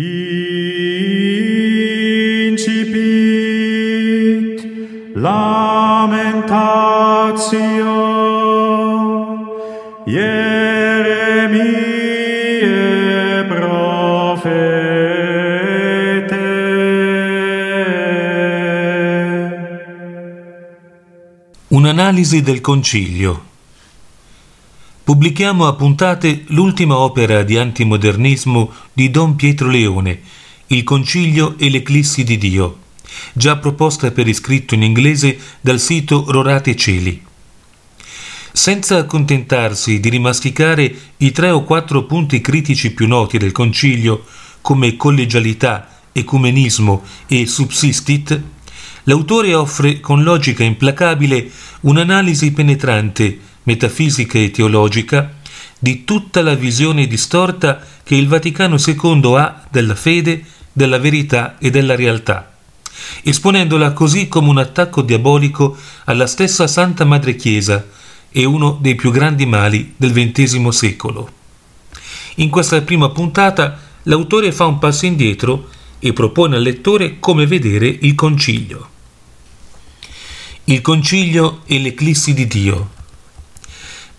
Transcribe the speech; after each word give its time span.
Incipit 0.00 0.14
lamentatio 5.14 6.38
Jeremie 10.06 11.48
profete. 13.48 14.68
Un'analisi 21.70 22.40
del 22.42 22.60
concilio 22.60 23.47
Pubblichiamo 25.08 25.66
a 25.66 25.72
puntate 25.72 26.44
l'ultima 26.48 26.98
opera 26.98 27.42
di 27.42 27.56
antimodernismo 27.56 28.70
di 28.92 29.10
Don 29.10 29.36
Pietro 29.36 29.70
Leone, 29.70 30.20
Il 30.66 30.84
Concilio 30.84 31.56
e 31.56 31.70
l'Eclissi 31.70 32.24
di 32.24 32.36
Dio, 32.36 32.80
già 33.32 33.56
proposta 33.56 34.10
per 34.10 34.28
iscritto 34.28 34.74
in 34.74 34.82
inglese 34.82 35.38
dal 35.62 35.80
sito 35.80 36.26
Rorate 36.28 36.76
Cieli. 36.76 37.22
Senza 38.52 38.98
accontentarsi 38.98 39.98
di 39.98 40.10
rimasticare 40.10 40.94
i 41.16 41.32
tre 41.32 41.48
o 41.48 41.64
quattro 41.64 42.04
punti 42.04 42.42
critici 42.42 42.92
più 42.92 43.06
noti 43.06 43.38
del 43.38 43.52
Concilio, 43.52 44.26
come 44.60 44.94
collegialità, 44.96 46.00
ecumenismo 46.12 47.02
e 47.26 47.46
subsistit, 47.46 48.42
l'autore 49.04 49.54
offre 49.54 50.00
con 50.00 50.22
logica 50.22 50.64
implacabile 50.64 51.50
un'analisi 51.80 52.52
penetrante 52.52 53.46
metafisica 53.64 54.38
e 54.38 54.50
teologica 54.50 55.36
di 55.78 56.04
tutta 56.04 56.42
la 56.42 56.54
visione 56.54 57.06
distorta 57.06 57.80
che 58.02 58.16
il 58.16 58.26
Vaticano 58.26 58.76
II 58.84 59.34
ha 59.36 59.66
della 59.70 59.94
fede, 59.94 60.44
della 60.72 60.98
verità 60.98 61.56
e 61.58 61.70
della 61.70 61.94
realtà, 61.94 62.56
esponendola 63.22 63.92
così 63.92 64.28
come 64.28 64.48
un 64.48 64.58
attacco 64.58 65.02
diabolico 65.02 65.76
alla 66.04 66.26
stessa 66.26 66.66
Santa 66.66 67.04
Madre 67.04 67.36
Chiesa 67.36 67.86
e 68.30 68.44
uno 68.44 68.78
dei 68.80 68.94
più 68.94 69.10
grandi 69.10 69.46
mali 69.46 69.94
del 69.96 70.12
XX 70.12 70.68
secolo. 70.68 71.30
In 72.36 72.50
questa 72.50 72.80
prima 72.82 73.10
puntata 73.10 73.78
l'autore 74.04 74.52
fa 74.52 74.66
un 74.66 74.78
passo 74.78 75.06
indietro 75.06 75.68
e 75.98 76.12
propone 76.12 76.56
al 76.56 76.62
lettore 76.62 77.18
come 77.18 77.46
vedere 77.46 77.86
il 77.86 78.14
concilio. 78.14 78.88
Il 80.64 80.80
concilio 80.80 81.62
e 81.66 81.78
l'eclissi 81.78 82.34
di 82.34 82.46
Dio, 82.46 82.90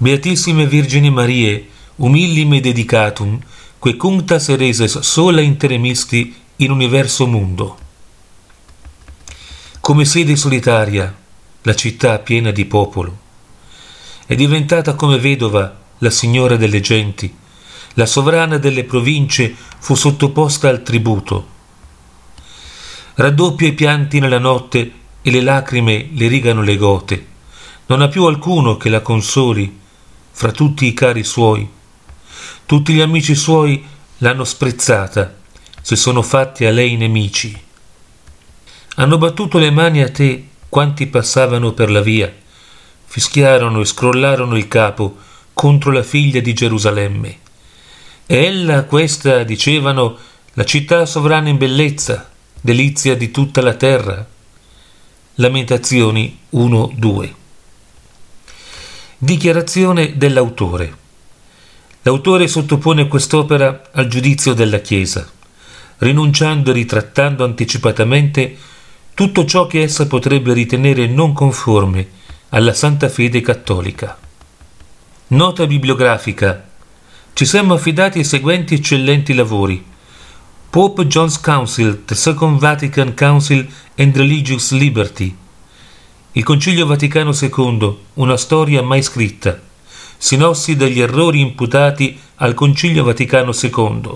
Beatissime 0.01 0.65
Virgini 0.65 1.09
Marie, 1.09 1.67
umillime 1.97 2.61
dedicatum, 2.61 3.37
que 3.81 3.97
cunctas 3.97 4.47
ereses 4.47 4.99
sola 4.99 5.41
interemisti 5.41 6.33
in 6.55 6.71
universo 6.71 7.27
mundo. 7.27 7.77
Come 9.81 10.05
sede 10.05 10.37
solitaria, 10.37 11.13
la 11.63 11.75
città 11.75 12.17
piena 12.19 12.51
di 12.51 12.63
popolo. 12.63 13.17
È 14.25 14.35
diventata 14.35 14.95
come 14.95 15.17
vedova 15.17 15.77
la 15.97 16.09
signora 16.09 16.55
delle 16.55 16.79
genti, 16.79 17.35
la 17.95 18.05
sovrana 18.05 18.57
delle 18.57 18.85
province 18.85 19.53
fu 19.79 19.95
sottoposta 19.95 20.69
al 20.69 20.81
tributo. 20.81 21.47
Raddoppia 23.15 23.67
i 23.67 23.73
pianti 23.73 24.19
nella 24.19 24.39
notte 24.39 24.91
e 25.21 25.29
le 25.29 25.41
lacrime 25.41 26.07
le 26.13 26.27
rigano 26.29 26.61
le 26.61 26.77
gote. 26.77 27.25
Non 27.87 28.01
ha 28.01 28.07
più 28.07 28.23
alcuno 28.23 28.77
che 28.77 28.87
la 28.87 29.01
consoli 29.01 29.87
fra 30.31 30.51
tutti 30.51 30.85
i 30.85 30.93
cari 30.93 31.23
suoi. 31.23 31.67
Tutti 32.65 32.93
gli 32.93 33.01
amici 33.01 33.35
suoi 33.35 33.83
l'hanno 34.19 34.43
sprezzata, 34.43 35.35
si 35.81 35.95
sono 35.95 36.21
fatti 36.21 36.65
a 36.65 36.71
lei 36.71 36.97
nemici. 36.97 37.57
Hanno 38.95 39.17
battuto 39.17 39.57
le 39.57 39.71
mani 39.71 40.01
a 40.01 40.11
te 40.11 40.47
quanti 40.69 41.07
passavano 41.07 41.73
per 41.73 41.89
la 41.89 42.01
via, 42.01 42.31
fischiarono 43.05 43.81
e 43.81 43.85
scrollarono 43.85 44.55
il 44.55 44.67
capo 44.67 45.17
contro 45.53 45.91
la 45.91 46.03
figlia 46.03 46.39
di 46.41 46.53
Gerusalemme. 46.53 47.37
E 48.25 48.43
ella 48.43 48.83
questa, 48.83 49.43
dicevano, 49.43 50.17
la 50.53 50.63
città 50.63 51.05
sovrana 51.05 51.49
in 51.49 51.57
bellezza, 51.57 52.29
delizia 52.61 53.15
di 53.15 53.31
tutta 53.31 53.61
la 53.61 53.73
terra. 53.73 54.25
Lamentazioni 55.35 56.37
1-2 56.53 57.38
Dichiarazione 59.21 60.15
dell'autore. 60.15 60.95
L'autore 62.03 62.47
sottopone 62.47 63.09
quest'opera 63.09 63.89
al 63.91 64.07
giudizio 64.07 64.53
della 64.53 64.79
Chiesa, 64.79 65.29
rinunciando 65.97 66.69
e 66.69 66.73
ritrattando 66.73 67.43
anticipatamente 67.43 68.55
tutto 69.13 69.43
ciò 69.43 69.67
che 69.67 69.81
essa 69.81 70.07
potrebbe 70.07 70.53
ritenere 70.53 71.05
non 71.07 71.33
conforme 71.33 72.07
alla 72.51 72.73
santa 72.73 73.09
fede 73.09 73.41
cattolica. 73.41 74.17
Nota 75.27 75.67
bibliografica. 75.67 76.69
Ci 77.33 77.43
siamo 77.45 77.73
affidati 77.73 78.19
ai 78.19 78.23
seguenti 78.23 78.75
eccellenti 78.75 79.33
lavori. 79.33 79.83
Pope 80.69 81.07
John's 81.07 81.41
Council, 81.41 82.05
The 82.05 82.15
Second 82.15 82.57
Vatican 82.57 83.13
Council 83.15 83.67
and 83.97 84.15
Religious 84.15 84.71
Liberty, 84.71 85.35
il 86.33 86.43
Concilio 86.43 86.85
Vaticano 86.85 87.31
II, 87.33 87.97
una 88.15 88.37
storia 88.37 88.83
mai 88.83 89.01
scritta. 89.01 89.59
Sinossi 90.15 90.75
degli 90.75 90.99
errori 90.99 91.39
imputati 91.39 92.19
al 92.35 92.53
Concilio 92.53 93.03
Vaticano 93.03 93.51
II. 93.59 94.09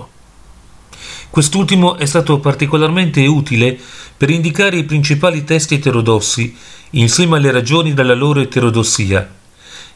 Quest'ultimo 1.28 1.96
è 1.96 2.06
stato 2.06 2.38
particolarmente 2.38 3.26
utile 3.26 3.76
per 4.16 4.30
indicare 4.30 4.76
i 4.76 4.84
principali 4.84 5.42
testi 5.42 5.74
eterodossi 5.74 6.56
insieme 6.90 7.36
alle 7.36 7.50
ragioni 7.50 7.94
della 7.94 8.14
loro 8.14 8.38
eterodossia. 8.38 9.28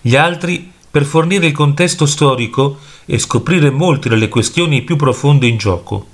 Gli 0.00 0.16
altri 0.16 0.72
per 0.90 1.04
fornire 1.04 1.46
il 1.46 1.52
contesto 1.52 2.04
storico 2.04 2.78
e 3.06 3.16
scoprire 3.20 3.70
molte 3.70 4.08
delle 4.08 4.28
questioni 4.28 4.82
più 4.82 4.96
profonde 4.96 5.46
in 5.46 5.56
gioco. 5.56 6.06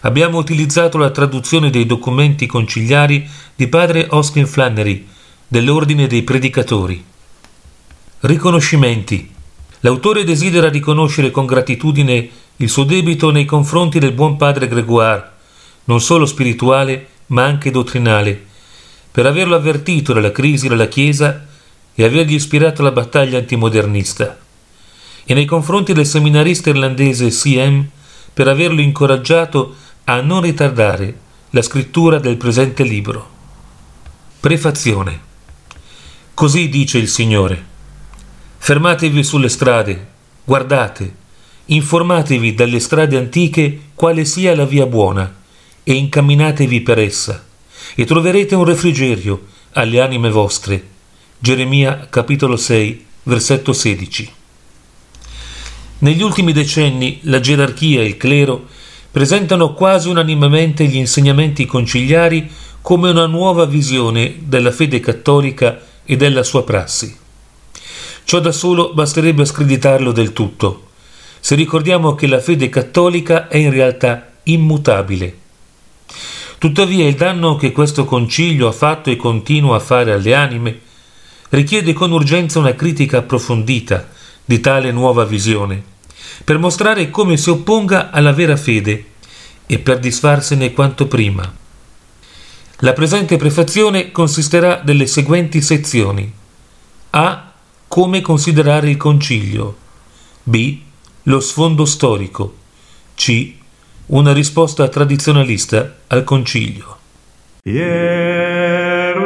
Abbiamo 0.00 0.38
utilizzato 0.38 0.96
la 0.96 1.10
traduzione 1.10 1.68
dei 1.68 1.84
documenti 1.84 2.46
conciliari 2.46 3.28
di 3.54 3.66
padre 3.68 4.06
Austin 4.08 4.46
Flannery, 4.46 5.14
dell'Ordine 5.48 6.08
dei 6.08 6.22
Predicatori. 6.22 7.04
Riconoscimenti. 8.20 9.30
L'autore 9.80 10.24
desidera 10.24 10.68
riconoscere 10.68 11.30
con 11.30 11.46
gratitudine 11.46 12.28
il 12.56 12.68
suo 12.68 12.82
debito 12.82 13.30
nei 13.30 13.44
confronti 13.44 14.00
del 14.00 14.10
buon 14.10 14.36
padre 14.36 14.66
Gregoire, 14.66 15.30
non 15.84 16.00
solo 16.00 16.26
spirituale 16.26 17.08
ma 17.26 17.44
anche 17.44 17.70
dottrinale, 17.70 18.44
per 19.12 19.26
averlo 19.26 19.54
avvertito 19.54 20.12
della 20.12 20.32
crisi 20.32 20.66
della 20.66 20.88
Chiesa 20.88 21.46
e 21.94 22.04
avergli 22.04 22.34
ispirato 22.34 22.82
la 22.82 22.90
battaglia 22.90 23.38
antimodernista, 23.38 24.36
e 25.24 25.34
nei 25.34 25.44
confronti 25.44 25.92
del 25.92 26.06
seminarista 26.06 26.70
irlandese 26.70 27.28
C.M. 27.28 27.84
per 28.34 28.48
averlo 28.48 28.80
incoraggiato 28.80 29.76
a 30.04 30.20
non 30.20 30.40
ritardare 30.40 31.18
la 31.50 31.62
scrittura 31.62 32.18
del 32.18 32.36
presente 32.36 32.82
libro. 32.82 33.34
Prefazione 34.40 35.25
Così 36.36 36.68
dice 36.68 36.98
il 36.98 37.08
Signore. 37.08 37.64
Fermatevi 38.58 39.24
sulle 39.24 39.48
strade, 39.48 40.06
guardate, 40.44 41.14
informatevi 41.64 42.52
dalle 42.52 42.78
strade 42.78 43.16
antiche 43.16 43.84
quale 43.94 44.26
sia 44.26 44.54
la 44.54 44.66
via 44.66 44.84
buona 44.84 45.34
e 45.82 45.94
incamminatevi 45.94 46.82
per 46.82 46.98
essa 46.98 47.42
e 47.94 48.04
troverete 48.04 48.54
un 48.54 48.64
refrigerio 48.64 49.46
alle 49.72 49.98
anime 50.02 50.28
vostre. 50.28 50.86
Geremia 51.38 52.06
capitolo 52.10 52.58
6 52.58 53.06
versetto 53.22 53.72
16. 53.72 54.30
Negli 56.00 56.20
ultimi 56.20 56.52
decenni 56.52 57.20
la 57.22 57.40
gerarchia 57.40 58.02
e 58.02 58.04
il 58.08 58.18
clero 58.18 58.66
presentano 59.10 59.72
quasi 59.72 60.10
unanimemente 60.10 60.84
gli 60.84 60.96
insegnamenti 60.96 61.64
conciliari 61.64 62.50
come 62.82 63.08
una 63.08 63.24
nuova 63.24 63.64
visione 63.64 64.34
della 64.40 64.70
fede 64.70 65.00
cattolica 65.00 65.80
e 66.06 66.16
della 66.16 66.42
sua 66.42 66.64
prassi. 66.64 67.14
Ciò 68.24 68.40
da 68.40 68.52
solo 68.52 68.94
basterebbe 68.94 69.42
a 69.42 69.46
screditarlo 69.46 70.12
del 70.12 70.32
tutto, 70.32 70.86
se 71.38 71.54
ricordiamo 71.54 72.14
che 72.14 72.26
la 72.26 72.40
fede 72.40 72.68
cattolica 72.68 73.48
è 73.48 73.56
in 73.56 73.70
realtà 73.70 74.32
immutabile. 74.44 75.38
Tuttavia 76.58 77.06
il 77.06 77.14
danno 77.14 77.56
che 77.56 77.70
questo 77.70 78.04
concilio 78.04 78.66
ha 78.66 78.72
fatto 78.72 79.10
e 79.10 79.16
continua 79.16 79.76
a 79.76 79.80
fare 79.80 80.12
alle 80.12 80.34
anime 80.34 80.80
richiede 81.50 81.92
con 81.92 82.10
urgenza 82.12 82.58
una 82.58 82.74
critica 82.74 83.18
approfondita 83.18 84.08
di 84.44 84.60
tale 84.60 84.90
nuova 84.90 85.24
visione, 85.24 85.82
per 86.44 86.58
mostrare 86.58 87.10
come 87.10 87.36
si 87.36 87.50
opponga 87.50 88.10
alla 88.10 88.32
vera 88.32 88.56
fede 88.56 89.04
e 89.66 89.78
per 89.78 89.98
disfarsene 89.98 90.72
quanto 90.72 91.06
prima. 91.06 91.64
La 92.80 92.92
presente 92.92 93.38
prefazione 93.38 94.12
consisterà 94.12 94.82
delle 94.84 95.06
seguenti 95.06 95.62
sezioni. 95.62 96.30
A. 97.10 97.52
Come 97.88 98.20
considerare 98.20 98.90
il 98.90 98.98
concilio. 98.98 99.76
B. 100.42 100.78
Lo 101.22 101.40
sfondo 101.40 101.86
storico. 101.86 102.54
C. 103.14 103.54
una 104.08 104.34
risposta 104.34 104.88
tradizionalista 104.88 106.00
al 106.08 106.22
concilio. 106.24 106.98
Jerusalem, 107.62 109.16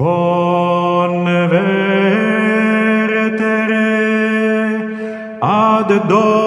convertere 0.00 1.68
ad 5.38 6.06
dominum 6.06 6.39